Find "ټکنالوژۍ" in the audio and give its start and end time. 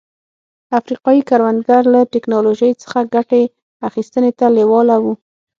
2.13-2.71